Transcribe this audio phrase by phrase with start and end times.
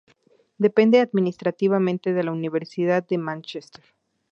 [0.57, 3.83] Depende administrativamente de la Universidad de Mánchester.